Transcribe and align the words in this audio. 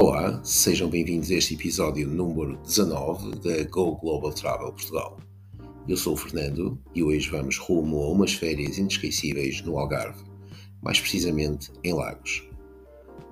Olá, 0.00 0.40
sejam 0.44 0.88
bem-vindos 0.88 1.28
a 1.32 1.34
este 1.34 1.54
episódio 1.54 2.06
número 2.06 2.56
19 2.58 3.32
da 3.40 3.64
Go 3.68 3.96
Global 3.96 4.32
Travel 4.32 4.70
Portugal. 4.70 5.18
Eu 5.88 5.96
sou 5.96 6.14
o 6.14 6.16
Fernando 6.16 6.80
e 6.94 7.02
hoje 7.02 7.28
vamos 7.28 7.58
rumo 7.58 8.04
a 8.04 8.08
umas 8.08 8.32
férias 8.32 8.78
inesquecíveis 8.78 9.60
no 9.62 9.76
Algarve, 9.76 10.22
mais 10.80 11.00
precisamente 11.00 11.72
em 11.82 11.94
Lagos. 11.94 12.48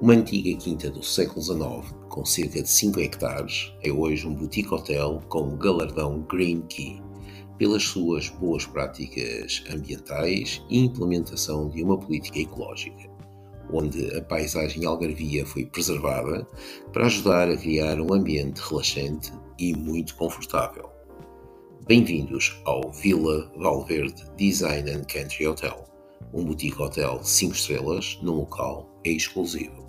Uma 0.01 0.15
antiga 0.15 0.59
quinta 0.59 0.91
do 0.91 1.05
século 1.05 1.41
XIX, 1.41 1.95
com 2.09 2.25
cerca 2.25 2.61
de 2.61 2.69
5 2.69 2.99
hectares, 2.99 3.73
é 3.85 3.93
hoje 3.93 4.27
um 4.27 4.35
boutique 4.35 4.75
hotel 4.75 5.23
com 5.29 5.43
o 5.43 5.57
galardão 5.57 6.27
Green 6.29 6.63
Key, 6.63 7.01
pelas 7.57 7.85
suas 7.85 8.29
boas 8.29 8.67
práticas 8.67 9.63
ambientais 9.73 10.61
e 10.69 10.81
implementação 10.81 11.69
de 11.69 11.85
uma 11.85 11.97
política 11.97 12.41
ecológica 12.41 13.16
onde 13.73 14.17
a 14.17 14.23
paisagem 14.23 14.85
algarvia 14.85 15.45
foi 15.45 15.67
preservada 15.67 16.47
para 16.93 17.07
ajudar 17.07 17.49
a 17.51 17.57
criar 17.57 18.01
um 18.01 18.13
ambiente 18.13 18.61
relaxante 18.61 19.33
e 19.59 19.75
muito 19.77 20.15
confortável. 20.17 20.91
Bem-vindos 21.87 22.61
ao 22.65 22.91
Vila 22.91 23.51
Valverde 23.57 24.25
Design 24.37 24.91
and 24.91 25.05
Country 25.05 25.47
Hotel, 25.47 25.85
um 26.33 26.45
boutique 26.45 26.81
hotel 26.83 27.23
5 27.23 27.55
estrelas 27.55 28.19
num 28.23 28.37
local 28.37 28.91
exclusivo. 29.05 29.86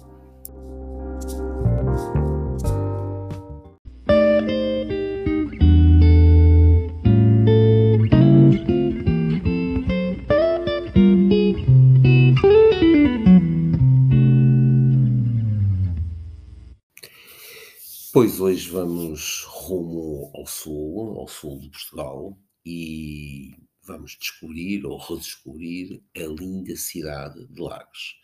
Pois 18.20 18.40
hoje 18.40 18.68
vamos 18.72 19.44
rumo 19.44 20.32
ao 20.34 20.48
sul, 20.48 21.20
ao 21.20 21.28
sul 21.28 21.60
de 21.60 21.70
Portugal, 21.70 22.36
e 22.66 23.56
vamos 23.84 24.18
descobrir 24.20 24.84
ou 24.88 24.98
redescobrir 24.98 26.02
a 26.16 26.22
linda 26.22 26.76
cidade 26.76 27.46
de 27.46 27.62
Lagos. 27.62 28.16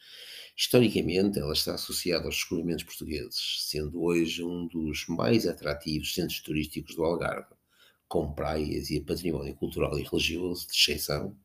Historicamente, 0.57 1.37
ela 1.37 1.53
está 1.53 1.75
associada 1.75 2.25
aos 2.25 2.37
descobrimentos 2.37 2.85
portugueses, 2.85 3.67
sendo 3.69 4.01
hoje 4.01 4.43
um 4.43 4.65
dos 4.65 5.05
mais 5.07 5.45
atrativos 5.45 6.15
centros 6.15 6.41
turísticos 6.41 6.95
do 6.95 7.03
Algarve, 7.03 7.53
com 8.07 8.33
praias 8.33 8.89
e 8.89 8.99
património 8.99 9.53
cultural 9.53 9.99
e 9.99 10.01
religioso 10.01 10.65
de 10.65 10.73
exceção, 10.73 11.37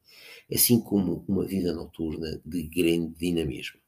assim 0.50 0.80
como 0.80 1.22
uma 1.28 1.44
vida 1.44 1.74
noturna 1.74 2.40
de 2.46 2.62
grande 2.62 3.14
dinamismo. 3.14 3.78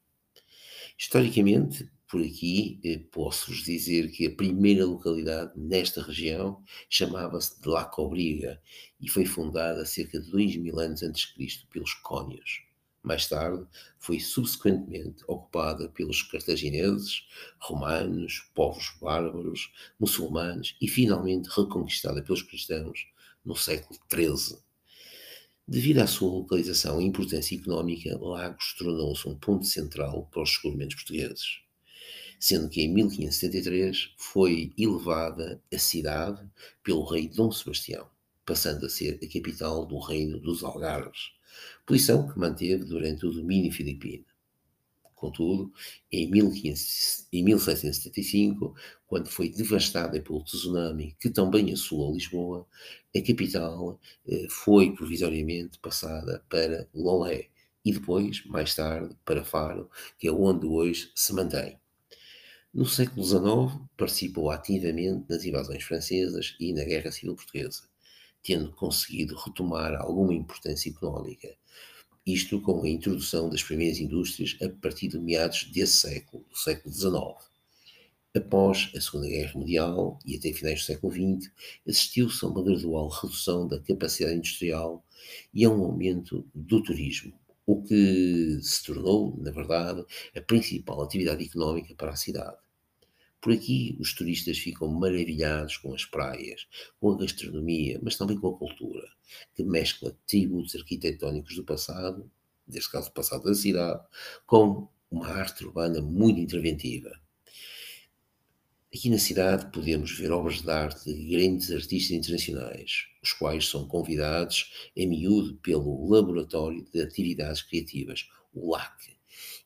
Historicamente, 0.95 1.89
por 2.11 2.21
aqui, 2.21 2.77
eh, 2.83 2.99
posso-vos 3.09 3.63
dizer 3.63 4.11
que 4.11 4.27
a 4.27 4.35
primeira 4.35 4.85
localidade 4.85 5.53
nesta 5.55 6.03
região 6.03 6.61
chamava-se 6.89 7.61
de 7.61 7.69
La 7.69 7.85
Cobriga 7.85 8.61
e 8.99 9.07
foi 9.07 9.25
fundada 9.25 9.85
cerca 9.85 10.19
de 10.19 10.29
2 10.29 10.57
mil 10.57 10.77
anos 10.77 11.01
antes 11.03 11.27
de 11.27 11.33
Cristo 11.35 11.67
pelos 11.71 11.93
cônios. 11.93 12.63
Mais 13.01 13.29
tarde, 13.29 13.65
foi 13.97 14.19
subsequentemente 14.19 15.23
ocupada 15.25 15.87
pelos 15.87 16.21
cartagineses, 16.21 17.25
romanos, 17.61 18.51
povos 18.53 18.93
bárbaros, 19.01 19.71
muçulmanos 19.97 20.75
e 20.81 20.89
finalmente 20.89 21.47
reconquistada 21.47 22.21
pelos 22.21 22.41
cristãos 22.41 23.07
no 23.45 23.55
século 23.55 23.97
XIII. 24.13 24.59
Devido 25.65 25.99
à 25.99 26.07
sua 26.07 26.29
localização 26.29 26.99
e 26.99 27.05
importância 27.05 27.55
económica, 27.55 28.17
Lagos 28.19 28.75
tornou-se 28.77 29.29
um 29.29 29.35
ponto 29.35 29.65
central 29.65 30.27
para 30.29 30.43
os 30.43 30.49
descobrimentos 30.49 30.95
portugueses 30.95 31.61
sendo 32.41 32.67
que 32.67 32.81
em 32.81 32.91
1573 32.91 34.13
foi 34.17 34.73
elevada 34.75 35.61
a 35.71 35.77
cidade 35.77 36.43
pelo 36.83 37.05
rei 37.05 37.29
Dom 37.29 37.51
Sebastião, 37.51 38.09
passando 38.43 38.87
a 38.87 38.89
ser 38.89 39.19
a 39.23 39.27
capital 39.31 39.85
do 39.85 39.99
reino 39.99 40.39
dos 40.39 40.63
Algarves, 40.63 41.33
posição 41.85 42.27
que 42.27 42.39
manteve 42.39 42.83
durante 42.83 43.27
o 43.27 43.31
domínio 43.31 43.71
filipino. 43.71 44.25
Contudo, 45.13 45.71
em, 46.11 46.31
15, 46.31 47.27
em 47.31 47.43
1775, 47.43 48.73
quando 49.05 49.29
foi 49.29 49.49
devastada 49.49 50.19
pelo 50.19 50.43
tsunami 50.43 51.15
que 51.19 51.29
também 51.29 51.71
assolou 51.71 52.11
Lisboa, 52.11 52.65
a 53.15 53.21
capital 53.21 53.99
eh, 54.27 54.47
foi 54.49 54.95
provisoriamente 54.95 55.77
passada 55.77 56.43
para 56.49 56.87
Lolé 56.91 57.49
e 57.85 57.93
depois, 57.93 58.43
mais 58.45 58.73
tarde, 58.73 59.15
para 59.23 59.43
Faro, 59.43 59.91
que 60.17 60.27
é 60.27 60.31
onde 60.31 60.65
hoje 60.65 61.11
se 61.15 61.33
mantém. 61.33 61.80
No 62.73 62.85
século 62.85 63.21
XIX, 63.21 63.85
participou 63.97 64.49
ativamente 64.49 65.25
nas 65.27 65.43
invasões 65.43 65.83
francesas 65.83 66.55
e 66.57 66.71
na 66.71 66.85
Guerra 66.85 67.11
Civil 67.11 67.35
Portuguesa, 67.35 67.83
tendo 68.41 68.71
conseguido 68.71 69.35
retomar 69.35 69.93
alguma 69.95 70.33
importância 70.33 70.89
económica, 70.89 71.53
isto 72.25 72.61
com 72.61 72.81
a 72.81 72.87
introdução 72.87 73.49
das 73.49 73.61
primeiras 73.61 73.99
indústrias 73.99 74.57
a 74.61 74.69
partir 74.69 75.09
de 75.09 75.19
meados 75.19 75.65
desse 75.65 75.97
século, 75.97 76.45
do 76.49 76.57
século 76.57 76.93
XIX. 76.93 77.51
Após 78.33 78.89
a 78.95 79.01
Segunda 79.01 79.27
Guerra 79.27 79.59
Mundial 79.59 80.17
e 80.25 80.37
até 80.37 80.53
finais 80.53 80.79
do 80.79 80.85
século 80.85 81.11
XX, 81.11 81.51
assistiu-se 81.85 82.45
a 82.45 82.47
uma 82.47 82.63
gradual 82.63 83.09
redução 83.09 83.67
da 83.67 83.81
capacidade 83.81 84.37
industrial 84.37 85.03
e 85.53 85.65
a 85.65 85.69
um 85.69 85.83
aumento 85.83 86.47
do 86.55 86.81
turismo, 86.81 87.33
o 87.71 87.81
que 87.81 88.59
se 88.61 88.83
tornou, 88.83 89.37
na 89.37 89.49
verdade, 89.49 90.03
a 90.35 90.41
principal 90.41 91.01
atividade 91.01 91.45
económica 91.45 91.95
para 91.95 92.11
a 92.11 92.17
cidade. 92.17 92.57
Por 93.39 93.53
aqui, 93.53 93.95
os 93.97 94.13
turistas 94.13 94.57
ficam 94.57 94.89
maravilhados 94.89 95.77
com 95.77 95.93
as 95.93 96.03
praias, 96.03 96.67
com 96.99 97.11
a 97.11 97.17
gastronomia, 97.17 97.97
mas 98.03 98.17
também 98.17 98.37
com 98.37 98.49
a 98.49 98.57
cultura, 98.57 99.07
que 99.55 99.63
mescla 99.63 100.15
tributos 100.27 100.75
arquitetónicos 100.75 101.55
do 101.55 101.63
passado, 101.63 102.29
neste 102.67 102.91
caso 102.91 103.07
do 103.07 103.13
passado 103.13 103.45
da 103.45 103.53
cidade, 103.53 104.03
com 104.45 104.89
uma 105.09 105.27
arte 105.27 105.65
urbana 105.65 106.01
muito 106.01 106.41
interventiva. 106.41 107.20
Aqui 108.93 109.09
na 109.09 109.17
cidade 109.17 109.71
podemos 109.71 110.11
ver 110.11 110.33
obras 110.33 110.61
de 110.61 110.69
arte 110.69 111.05
de 111.05 111.23
grandes 111.29 111.71
artistas 111.71 112.11
internacionais, 112.11 113.07
os 113.23 113.31
quais 113.31 113.65
são 113.65 113.87
convidados 113.87 114.69
a 114.97 115.05
miúdo 115.05 115.55
pelo 115.59 116.09
Laboratório 116.09 116.85
de 116.91 117.01
Atividades 117.01 117.61
Criativas, 117.61 118.27
o 118.53 118.69
LAC. 118.73 119.15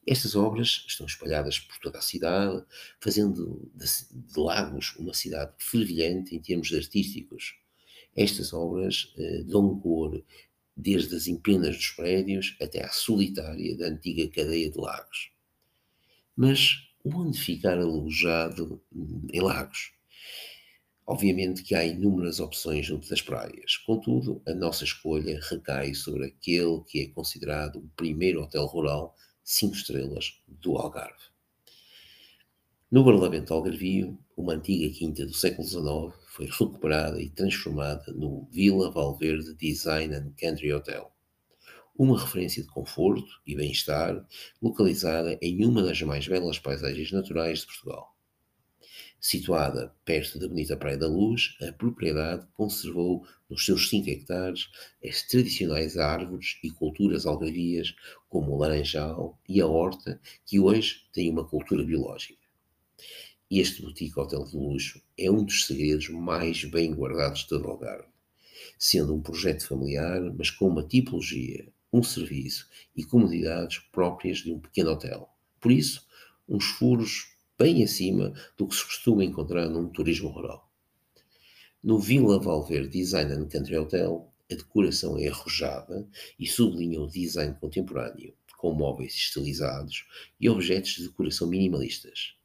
Estas 0.06 0.36
obras 0.36 0.86
estão 0.88 1.08
espalhadas 1.08 1.58
por 1.58 1.76
toda 1.80 1.98
a 1.98 2.04
cidade, 2.04 2.64
fazendo 3.00 3.68
de, 3.74 4.40
Lagos 4.40 4.96
uma 4.96 5.16
cidade 5.16 5.54
fervilhante 5.58 6.36
em 6.36 6.40
termos 6.40 6.72
artísticos. 6.72 7.56
Estas 8.16 8.54
obras 8.54 9.12
eh, 9.18 9.44
dão 9.44 9.80
cor 9.80 10.24
desde 10.78 11.16
as 11.16 11.26
empenas 11.26 11.76
dos 11.76 11.90
prédios 11.90 12.56
até 12.62 12.86
à 12.86 12.92
solitária 12.92 13.76
da 13.76 13.88
antiga 13.88 14.28
cadeia 14.28 14.70
de 14.70 14.78
lagos. 14.78 15.32
Mas 16.36 16.85
onde 17.06 17.40
ficar 17.40 17.78
alojado 17.78 18.82
em 19.32 19.42
Lagos? 19.42 19.94
Obviamente 21.08 21.62
que 21.62 21.76
há 21.76 21.86
inúmeras 21.86 22.40
opções 22.40 22.88
junto 22.88 23.08
das 23.08 23.22
praias, 23.22 23.78
contudo, 23.78 24.42
a 24.48 24.54
nossa 24.56 24.84
escolha 24.84 25.40
recai 25.50 25.94
sobre 25.94 26.26
aquele 26.26 26.82
que 26.88 27.02
é 27.02 27.08
considerado 27.10 27.78
o 27.78 27.90
primeiro 27.96 28.42
hotel 28.42 28.66
rural 28.66 29.16
5 29.44 29.76
estrelas 29.76 30.42
do 30.48 30.76
Algarve. 30.78 31.26
No 32.90 33.06
Parlamento 33.06 33.54
Algarvio, 33.54 34.18
uma 34.36 34.54
antiga 34.54 34.92
quinta 34.92 35.26
do 35.26 35.34
século 35.34 35.68
XIX 35.68 36.26
foi 36.28 36.48
recuperada 36.48 37.22
e 37.22 37.30
transformada 37.30 38.12
no 38.12 38.48
Vila 38.52 38.90
Valverde 38.90 39.54
Design 39.54 40.16
and 40.16 40.34
Country 40.40 40.74
Hotel, 40.74 41.15
uma 41.98 42.20
referência 42.20 42.62
de 42.62 42.70
conforto 42.70 43.42
e 43.46 43.56
bem-estar 43.56 44.26
localizada 44.62 45.38
em 45.42 45.66
uma 45.66 45.82
das 45.82 46.02
mais 46.02 46.28
belas 46.28 46.60
paisagens 46.60 47.12
naturais 47.12 47.60
de 47.60 47.68
Portugal. 47.68 48.16
Situada 49.20 49.96
perto 50.06 50.38
da 50.38 50.48
bonita 50.48 50.78
Praia 50.78 50.98
da 50.98 51.08
Luz, 51.08 51.58
a 51.62 51.72
propriedade 51.72 52.46
conservou 52.54 53.26
nos 53.50 53.66
seus 53.66 53.90
5 53.90 54.08
hectares 54.10 54.70
as 55.04 55.24
tradicionais 55.24 55.98
árvores 55.98 56.60
e 56.64 56.70
culturas 56.70 57.26
algarvias, 57.26 57.96
como 58.30 58.52
o 58.52 58.58
laranjal 58.58 59.40
e 59.50 59.60
a 59.60 59.66
horta, 59.66 60.22
que 60.46 60.60
hoje 60.60 61.08
têm 61.12 61.32
uma 61.32 61.48
cultura 61.48 61.84
biológica. 61.84 62.46
Este 63.50 63.82
boutique 63.82 64.20
hotel 64.20 64.44
de 64.44 64.58
luxo 64.58 65.02
é 65.18 65.32
um 65.32 65.44
dos 65.44 65.66
segredos 65.66 66.10
mais 66.10 66.64
bem 66.66 66.94
guardados 66.94 67.42
de 67.42 67.48
todo 67.48 67.66
o 67.66 67.72
Algarve, 67.72 68.10
sendo 68.78 69.16
um 69.16 69.22
projeto 69.22 69.68
familiar, 69.68 70.20
mas 70.36 70.50
com 70.50 70.68
uma 70.68 70.84
tipologia, 70.84 71.72
um 71.96 72.04
serviço 72.04 72.68
e 72.96 73.04
comodidades 73.06 73.80
próprias 73.92 74.40
de 74.40 74.52
um 74.52 74.60
pequeno 74.60 74.92
hotel. 74.92 75.30
Por 75.62 75.72
isso, 75.72 76.06
uns 76.48 76.66
furos 76.66 77.36
bem 77.58 77.84
acima 77.84 78.34
do 78.58 78.68
que 78.68 78.76
se 78.76 78.84
costuma 78.84 79.24
encontrar 79.24 79.70
num 79.70 79.88
turismo 79.88 80.28
rural. 80.28 80.70
No 81.82 81.98
Vila 81.98 82.38
Valverde 82.38 82.90
Design 82.90 83.32
and 83.32 83.48
Country 83.48 83.78
Hotel, 83.78 84.30
a 84.52 84.56
decoração 84.56 85.18
é 85.18 85.28
arrojada 85.28 86.06
e 86.38 86.46
sublinha 86.46 87.00
o 87.00 87.08
design 87.08 87.56
contemporâneo, 87.60 88.34
com 88.58 88.74
móveis 88.74 89.14
estilizados 89.14 90.06
e 90.40 90.50
objetos 90.50 90.92
de 90.96 91.08
decoração 91.08 91.48
minimalistas. 91.48 92.36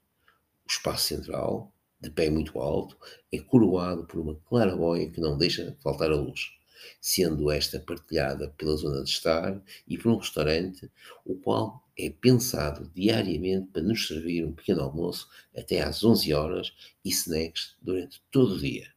O 0.64 0.70
espaço 0.70 1.08
central, 1.08 1.75
de 2.00 2.11
pé 2.11 2.31
muito 2.31 2.58
alto, 2.61 2.97
é 3.32 3.38
coroado 3.41 4.06
por 4.06 4.20
uma 4.20 4.37
claraboia 4.37 5.11
que 5.11 5.20
não 5.20 5.37
deixa 5.37 5.76
faltar 5.82 6.11
a 6.12 6.17
luz, 6.17 6.52
sendo 7.00 7.50
esta 7.50 7.81
partilhada 7.81 8.49
pela 8.56 8.77
zona 8.77 9.03
de 9.03 9.11
estar 9.11 9.61
e 9.87 9.99
por 9.99 10.12
um 10.12 10.17
restaurante, 10.17 10.91
o 11.25 11.35
qual 11.37 11.85
é 11.99 12.11
pensado 12.11 12.91
diariamente 12.94 13.69
para 13.73 13.82
nos 13.82 14.06
servir 14.06 14.44
um 14.44 14.53
pequeno 14.53 14.82
almoço 14.82 15.29
até 15.56 15.82
às 15.82 16.03
11 16.03 16.32
horas 16.32 16.73
e 17.05 17.11
snacks 17.11 17.77
durante 17.82 18.23
todo 18.31 18.55
o 18.55 18.59
dia. 18.59 18.88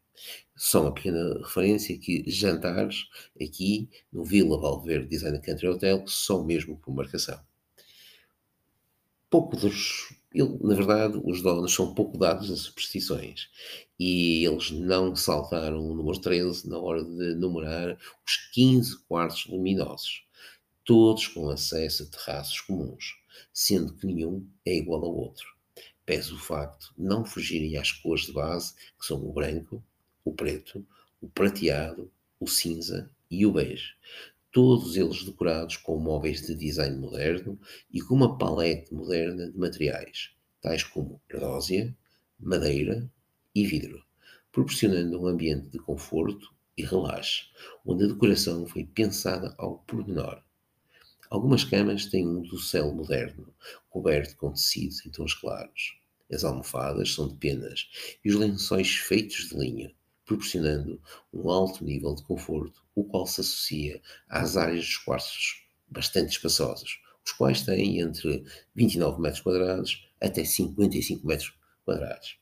Só 0.55 0.83
uma 0.83 0.93
pequena 0.93 1.39
referência 1.39 1.97
que 1.97 2.23
jantares 2.27 3.05
aqui 3.41 3.89
no 4.11 4.23
Vila 4.23 4.59
Valverde 4.59 5.07
Design 5.07 5.41
Country 5.41 5.67
Hotel 5.67 6.07
são 6.07 6.45
mesmo 6.45 6.77
por 6.77 6.93
marcação. 6.93 7.39
Pouco 9.29 9.57
dos 9.57 10.15
ele, 10.33 10.57
na 10.61 10.75
verdade, 10.75 11.21
os 11.23 11.41
donos 11.41 11.73
são 11.73 11.93
pouco 11.93 12.17
dados 12.17 12.51
a 12.51 12.55
superstições 12.55 13.49
e 13.99 14.45
eles 14.45 14.71
não 14.71 15.15
saltaram 15.15 15.79
o 15.79 15.95
número 15.95 16.19
13 16.19 16.67
na 16.67 16.79
hora 16.79 17.03
de 17.03 17.35
numerar 17.35 17.97
os 18.25 18.37
15 18.51 18.97
quartos 19.07 19.45
luminosos, 19.45 20.25
todos 20.83 21.27
com 21.27 21.49
acesso 21.49 22.03
a 22.03 22.05
terraços 22.05 22.59
comuns, 22.61 23.15
sendo 23.53 23.93
que 23.93 24.07
nenhum 24.07 24.47
é 24.65 24.75
igual 24.75 25.03
ao 25.03 25.15
outro. 25.15 25.53
Pese 26.05 26.33
o 26.33 26.37
facto 26.37 26.93
de 26.97 27.03
não 27.03 27.23
fugirem 27.23 27.77
às 27.77 27.91
cores 27.91 28.25
de 28.25 28.33
base, 28.33 28.73
que 28.99 29.05
são 29.05 29.23
o 29.23 29.31
branco, 29.31 29.83
o 30.25 30.33
preto, 30.33 30.85
o 31.21 31.29
prateado, 31.29 32.11
o 32.39 32.47
cinza 32.47 33.09
e 33.31 33.45
o 33.45 33.51
bege, 33.51 33.93
todos 34.53 34.95
eles 34.95 35.23
decorados 35.23 35.77
com 35.77 35.97
móveis 35.97 36.45
de 36.45 36.53
design 36.53 36.95
moderno 36.95 37.59
e 37.91 37.99
com 37.99 38.13
uma 38.13 38.37
palete 38.37 38.93
moderna 38.93 39.51
de 39.51 39.57
materiais, 39.57 40.29
tais 40.61 40.83
como 40.83 41.19
ardósia, 41.33 41.97
madeira 42.39 43.11
e 43.55 43.65
vidro, 43.65 44.05
proporcionando 44.51 45.19
um 45.19 45.25
ambiente 45.25 45.69
de 45.69 45.79
conforto 45.79 46.53
e 46.77 46.83
relaxe, 46.83 47.45
onde 47.83 48.03
a 48.03 48.07
decoração 48.07 48.67
foi 48.67 48.85
pensada 48.85 49.55
ao 49.57 49.79
pormenor. 49.79 50.39
Algumas 51.31 51.63
camas 51.63 52.05
têm 52.05 52.27
um 52.27 52.43
dossel 52.43 52.93
moderno, 52.93 53.51
coberto 53.89 54.37
com 54.37 54.53
tecidos 54.53 55.03
em 55.03 55.09
tons 55.09 55.33
claros. 55.33 55.97
As 56.31 56.43
almofadas 56.43 57.11
são 57.11 57.27
de 57.27 57.35
penas 57.35 57.89
e 58.23 58.29
os 58.29 58.35
lençóis 58.35 58.91
feitos 58.97 59.49
de 59.49 59.57
linha, 59.57 59.91
proporcionando 60.25 61.01
um 61.33 61.49
alto 61.49 61.83
nível 61.83 62.15
de 62.15 62.23
conforto, 62.23 62.83
o 62.95 63.03
qual 63.03 63.27
se 63.27 63.41
associa 63.41 64.01
às 64.27 64.57
áreas 64.57 64.85
dos 64.85 64.97
quartos 64.97 65.65
bastante 65.87 66.31
espaçosos, 66.31 67.01
os 67.25 67.31
quais 67.31 67.63
têm 67.63 67.99
entre 67.99 68.43
29 68.75 69.21
metros 69.21 69.41
quadrados 69.41 70.09
até 70.19 70.43
55 70.43 71.25
metros 71.25 71.53
quadrados. 71.85 72.37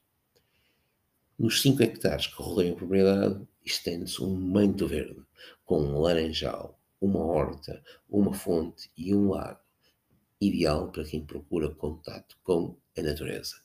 Nos 1.37 1.61
5 1.61 1.81
hectares 1.81 2.27
que 2.27 2.41
rodeiam 2.41 2.73
a 2.73 2.77
propriedade, 2.77 3.47
estende-se 3.65 4.21
um 4.21 4.35
manto 4.35 4.87
verde, 4.87 5.21
com 5.65 5.81
um 5.81 5.99
laranjal, 5.99 6.79
uma 6.99 7.19
horta, 7.19 7.83
uma 8.07 8.33
fonte 8.33 8.91
e 8.95 9.13
um 9.13 9.29
lago, 9.29 9.59
ideal 10.39 10.91
para 10.91 11.03
quem 11.03 11.25
procura 11.25 11.69
contato 11.69 12.37
com 12.43 12.75
a 12.97 13.01
natureza. 13.01 13.55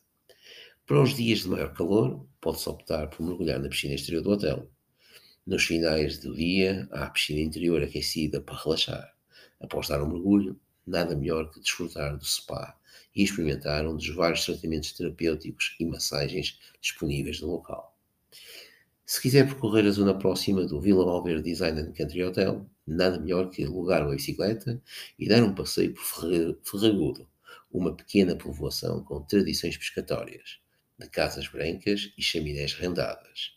Para 0.86 1.02
os 1.02 1.16
dias 1.16 1.40
de 1.40 1.48
maior 1.48 1.74
calor, 1.74 2.24
pode-se 2.40 2.68
optar 2.68 3.08
por 3.08 3.26
mergulhar 3.26 3.58
na 3.58 3.68
piscina 3.68 3.94
exterior 3.94 4.22
do 4.22 4.30
hotel. 4.30 4.70
Nos 5.44 5.64
finais 5.64 6.18
do 6.18 6.32
dia, 6.32 6.86
há 6.92 7.06
a 7.06 7.10
piscina 7.10 7.40
interior 7.40 7.82
aquecida 7.82 8.40
para 8.40 8.56
relaxar. 8.56 9.12
Após 9.58 9.88
dar 9.88 10.00
um 10.00 10.08
mergulho, 10.08 10.56
nada 10.86 11.16
melhor 11.16 11.50
que 11.50 11.58
desfrutar 11.58 12.16
do 12.16 12.24
spa 12.24 12.78
e 13.16 13.24
experimentar 13.24 13.84
um 13.84 13.96
dos 13.96 14.08
vários 14.10 14.44
tratamentos 14.44 14.92
terapêuticos 14.92 15.74
e 15.80 15.84
massagens 15.84 16.56
disponíveis 16.80 17.40
no 17.40 17.48
local. 17.48 17.98
Se 19.04 19.20
quiser 19.20 19.44
percorrer 19.44 19.86
a 19.86 19.90
zona 19.90 20.16
próxima 20.16 20.64
do 20.66 20.80
Vila 20.80 21.04
Valverde 21.04 21.42
Design 21.42 21.80
and 21.80 21.94
Country 21.94 22.22
Hotel, 22.22 22.64
nada 22.86 23.18
melhor 23.18 23.50
que 23.50 23.64
alugar 23.64 24.06
uma 24.06 24.14
bicicleta 24.14 24.80
e 25.18 25.28
dar 25.28 25.42
um 25.42 25.52
passeio 25.52 25.92
por 25.94 26.04
Ferragudo, 26.62 27.28
uma 27.72 27.92
pequena 27.92 28.36
povoação 28.36 29.02
com 29.02 29.20
tradições 29.22 29.76
pescatórias 29.76 30.64
de 30.98 31.08
casas 31.08 31.46
brancas 31.48 32.12
e 32.16 32.22
chaminés 32.22 32.74
rendadas. 32.74 33.52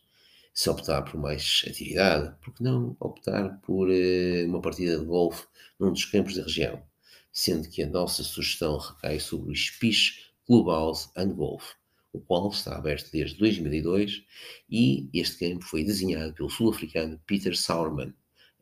Se 0.53 0.69
optar 0.69 1.03
por 1.03 1.19
mais 1.19 1.63
atividade, 1.67 2.35
por 2.41 2.53
que 2.53 2.63
não 2.63 2.97
optar 2.99 3.61
por 3.61 3.87
uh, 3.87 4.45
uma 4.45 4.61
partida 4.61 4.99
de 4.99 5.05
golfe 5.05 5.47
num 5.79 5.91
dos 5.91 6.05
campos 6.05 6.35
da 6.35 6.43
região? 6.43 6.83
Sendo 7.31 7.69
que 7.69 7.81
a 7.81 7.87
nossa 7.87 8.23
sugestão 8.23 8.77
recai 8.77 9.19
sobre 9.19 9.51
o 9.51 9.55
Spish 9.55 10.31
Clubhouse 10.45 11.09
and 11.15 11.29
Golf, 11.29 11.73
o 12.11 12.19
qual 12.19 12.49
está 12.49 12.75
aberto 12.75 13.09
desde 13.11 13.37
2002 13.37 14.23
e 14.69 15.09
este 15.13 15.49
campo 15.49 15.63
foi 15.63 15.83
desenhado 15.83 16.33
pelo 16.33 16.49
sul-africano 16.49 17.21
Peter 17.25 17.55
Sauerman. 17.55 18.13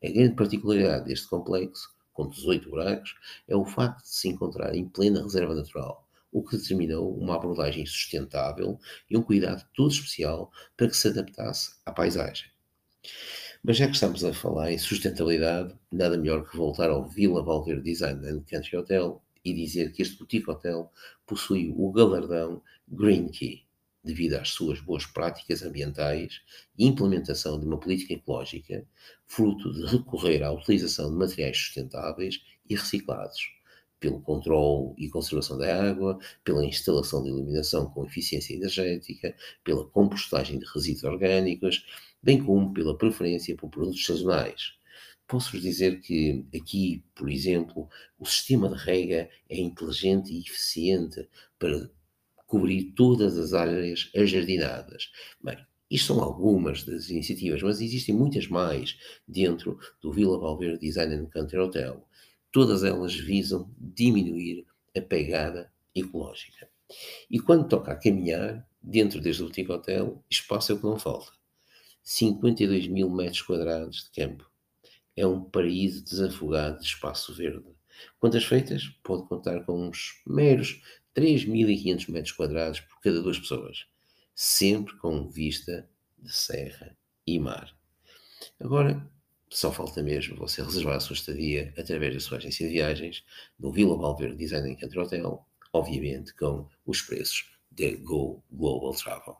A 0.03 0.09
grande 0.09 0.35
particularidade 0.35 1.05
deste 1.05 1.27
complexo, 1.27 1.89
com 2.13 2.27
18 2.27 2.69
buracos, 2.69 3.15
é 3.47 3.55
o 3.55 3.65
facto 3.65 4.03
de 4.03 4.09
se 4.09 4.27
encontrar 4.27 4.75
em 4.75 4.87
plena 4.87 5.23
reserva 5.23 5.55
natural 5.55 6.06
o 6.37 6.43
que 6.43 6.55
determinou 6.55 7.17
uma 7.17 7.35
abordagem 7.35 7.83
sustentável 7.85 8.79
e 9.09 9.17
um 9.17 9.23
cuidado 9.23 9.65
todo 9.73 9.91
especial 9.91 10.51
para 10.75 10.87
que 10.87 10.95
se 10.95 11.07
adaptasse 11.07 11.71
à 11.83 11.91
paisagem. 11.91 12.45
Mas 13.63 13.77
já 13.77 13.87
que 13.87 13.95
estamos 13.95 14.23
a 14.23 14.31
falar 14.31 14.71
em 14.71 14.77
sustentabilidade, 14.77 15.75
nada 15.91 16.15
melhor 16.15 16.47
que 16.47 16.55
voltar 16.55 16.91
ao 16.91 17.09
Vila 17.09 17.43
Valverde 17.43 17.81
Design 17.81 18.23
and 18.27 18.43
Country 18.47 18.77
Hotel 18.77 19.23
e 19.43 19.51
dizer 19.51 19.91
que 19.91 20.03
este 20.03 20.17
boutique 20.17 20.49
hotel 20.49 20.91
possui 21.25 21.73
o 21.75 21.91
galardão 21.91 22.61
Green 22.87 23.29
Key, 23.29 23.65
devido 24.03 24.35
às 24.35 24.49
suas 24.49 24.79
boas 24.79 25.07
práticas 25.07 25.63
ambientais 25.63 26.41
e 26.77 26.85
implementação 26.85 27.59
de 27.59 27.65
uma 27.65 27.79
política 27.79 28.13
ecológica, 28.13 28.85
fruto 29.25 29.73
de 29.73 29.87
recorrer 29.87 30.43
à 30.43 30.51
utilização 30.51 31.09
de 31.09 31.17
materiais 31.17 31.57
sustentáveis 31.57 32.43
e 32.69 32.75
reciclados, 32.75 33.56
pelo 33.99 34.21
controle 34.21 34.93
e 34.97 35.09
conservação 35.09 35.57
da 35.57 35.89
água, 35.89 36.19
pela 36.43 36.65
instalação 36.65 37.23
de 37.23 37.29
iluminação 37.29 37.89
com 37.89 38.05
eficiência 38.05 38.53
energética, 38.53 39.35
pela 39.63 39.85
compostagem 39.85 40.59
de 40.59 40.65
resíduos 40.65 41.03
orgânicos, 41.03 41.85
bem 42.21 42.43
como 42.43 42.73
pela 42.73 42.97
preferência 42.97 43.55
por 43.55 43.69
produtos 43.69 44.05
sazonais. 44.05 44.73
Posso-vos 45.27 45.61
dizer 45.61 45.99
que 45.99 46.45
aqui, 46.55 47.03
por 47.13 47.29
exemplo, 47.29 47.89
o 48.17 48.25
sistema 48.25 48.69
de 48.69 48.75
rega 48.75 49.29
é 49.49 49.59
inteligente 49.59 50.31
e 50.31 50.39
eficiente 50.39 51.27
para 51.59 51.89
cobrir 52.45 52.93
todas 52.95 53.37
as 53.37 53.53
áreas 53.53 54.09
ajardinadas. 54.15 55.11
Bem, 55.43 55.57
isto 55.91 56.13
são 56.13 56.23
algumas 56.23 56.83
das 56.83 57.09
iniciativas, 57.09 57.61
mas 57.61 57.81
existem 57.81 58.15
muitas 58.15 58.47
mais 58.47 58.97
dentro 59.27 59.77
do 60.01 60.13
Vila 60.13 60.39
Valverde 60.39 60.79
Design 60.79 61.15
and 61.15 61.25
Country 61.25 61.59
Hotel 61.59 62.07
todas 62.51 62.83
elas 62.83 63.15
visam 63.15 63.71
diminuir 63.77 64.65
a 64.95 65.01
pegada 65.01 65.71
ecológica. 65.93 66.69
E 67.29 67.39
quando 67.39 67.67
toca 67.67 67.91
a 67.91 67.95
caminhar, 67.95 68.67
dentro 68.81 69.19
deste 69.19 69.43
boutique 69.43 69.71
hotel, 69.71 70.23
espaço 70.29 70.71
é 70.71 70.75
o 70.75 70.79
que 70.79 70.85
não 70.85 70.97
falta. 70.97 71.31
52 72.03 72.87
mil 72.87 73.09
metros 73.09 73.41
quadrados 73.41 74.05
de 74.05 74.11
campo. 74.11 74.49
É 75.15 75.27
um 75.27 75.43
paraíso 75.43 76.03
desafogado 76.03 76.79
de 76.79 76.85
espaço 76.85 77.33
verde. 77.33 77.65
Quantas 78.19 78.45
feitas? 78.45 78.87
Pode 79.03 79.27
contar 79.27 79.65
com 79.65 79.87
uns 79.87 80.21
meros 80.25 80.81
3.500 81.15 82.09
metros 82.11 82.31
quadrados 82.31 82.79
por 82.79 83.01
cada 83.01 83.21
duas 83.21 83.39
pessoas. 83.39 83.85
Sempre 84.33 84.95
com 84.97 85.27
vista 85.27 85.89
de 86.17 86.31
serra 86.31 86.95
e 87.25 87.39
mar. 87.39 87.75
Agora, 88.59 89.05
só 89.49 89.71
falta 89.71 90.03
mesmo 90.03 90.35
você 90.35 90.61
reservar 90.61 90.97
a 90.97 90.99
sua 90.99 91.13
estadia 91.13 91.73
através 91.77 92.13
da 92.13 92.19
sua 92.19 92.37
agência 92.37 92.67
de 92.67 92.73
viagens 92.73 93.23
no 93.59 93.71
Vila 93.71 93.97
Valverde 93.97 94.35
Design 94.35 94.75
Country 94.75 94.99
Hotel, 94.99 95.45
obviamente 95.71 96.35
com 96.35 96.67
os 96.85 97.01
preços 97.01 97.49
da 97.71 97.89
Go 98.03 98.43
Global 98.51 98.93
Travel. 98.93 99.37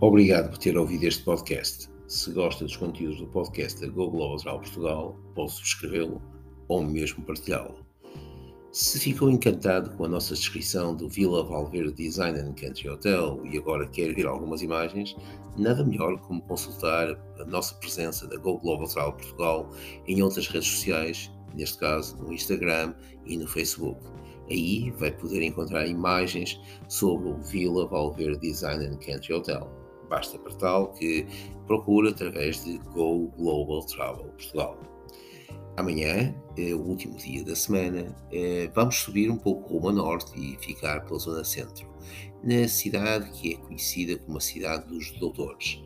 Obrigado 0.00 0.50
por 0.50 0.58
ter 0.58 0.76
ouvido 0.78 1.04
este 1.04 1.22
podcast. 1.22 1.88
Se 2.08 2.32
gosta 2.32 2.64
dos 2.64 2.76
conteúdos 2.76 3.18
do 3.18 3.26
podcast 3.28 3.80
da 3.80 3.86
Go 3.86 4.10
Global 4.10 4.36
Travel 4.38 4.60
Portugal, 4.60 5.20
pode 5.34 5.52
subscrevê-lo 5.52 6.20
ou 6.66 6.82
mesmo 6.82 7.22
partilhá-lo. 7.22 7.89
Se 8.72 9.00
ficou 9.00 9.28
encantado 9.28 9.90
com 9.96 10.04
a 10.04 10.08
nossa 10.08 10.32
descrição 10.32 10.94
do 10.94 11.08
Vila 11.08 11.42
Valverde 11.42 11.92
Design 11.92 12.38
and 12.38 12.52
Country 12.52 12.88
Hotel 12.88 13.40
e 13.44 13.58
agora 13.58 13.84
quer 13.88 14.14
ver 14.14 14.28
algumas 14.28 14.62
imagens, 14.62 15.16
nada 15.58 15.84
melhor 15.84 16.16
como 16.20 16.40
consultar 16.42 17.18
a 17.40 17.44
nossa 17.46 17.74
presença 17.74 18.28
da 18.28 18.36
Go 18.36 18.58
Global 18.58 18.86
Travel 18.86 19.14
Portugal 19.14 19.70
em 20.06 20.22
outras 20.22 20.46
redes 20.46 20.68
sociais, 20.68 21.32
neste 21.52 21.78
caso 21.78 22.16
no 22.18 22.32
Instagram 22.32 22.94
e 23.26 23.36
no 23.36 23.48
Facebook. 23.48 24.00
Aí 24.48 24.92
vai 24.92 25.10
poder 25.10 25.42
encontrar 25.42 25.88
imagens 25.88 26.60
sobre 26.88 27.28
o 27.28 27.38
Vila 27.38 27.88
Valverde 27.88 28.38
Design 28.38 28.86
and 28.86 28.98
Country 28.98 29.34
Hotel. 29.34 29.68
Basta 30.08 30.38
para 30.38 30.54
tal 30.54 30.92
que 30.92 31.26
procure 31.66 32.10
através 32.10 32.64
de 32.64 32.78
Go 32.94 33.32
Global 33.36 33.84
Travel 33.86 34.26
Portugal. 34.26 34.99
Amanhã, 35.80 36.34
é 36.58 36.74
o 36.74 36.82
último 36.82 37.16
dia 37.16 37.42
da 37.42 37.56
semana, 37.56 38.14
eh, 38.30 38.70
vamos 38.74 38.96
subir 38.96 39.30
um 39.30 39.38
pouco 39.38 39.66
rumo 39.66 39.88
a 39.88 39.92
norte 39.92 40.38
e 40.38 40.58
ficar 40.58 41.06
pela 41.06 41.18
zona 41.18 41.42
centro, 41.42 41.88
na 42.44 42.68
cidade 42.68 43.30
que 43.30 43.54
é 43.54 43.56
conhecida 43.56 44.18
como 44.18 44.36
a 44.36 44.42
cidade 44.42 44.86
dos 44.88 45.10
doutores. 45.12 45.82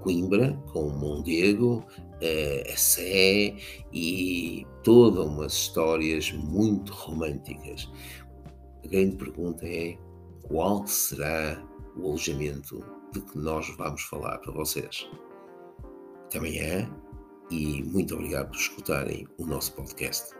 Coimbra, 0.00 0.54
com 0.72 0.88
Mondego, 0.88 1.84
eh, 2.22 2.72
a 2.72 2.76
Sé 2.78 3.54
e 3.92 4.66
todas 4.82 5.26
umas 5.26 5.52
histórias 5.52 6.32
muito 6.32 6.90
românticas. 6.94 7.92
A 8.82 8.88
grande 8.88 9.16
pergunta 9.16 9.66
é 9.66 9.98
qual 10.44 10.86
será 10.86 11.62
o 11.98 12.06
alojamento 12.06 12.82
de 13.12 13.20
que 13.20 13.36
nós 13.36 13.68
vamos 13.76 14.04
falar 14.04 14.38
para 14.38 14.54
vocês. 14.54 15.06
Até 16.28 16.38
amanhã 16.38 17.03
e 17.54 17.82
muito 17.84 18.14
obrigado 18.14 18.48
por 18.48 18.56
escutarem 18.56 19.28
o 19.38 19.46
nosso 19.46 19.72
podcast. 19.74 20.34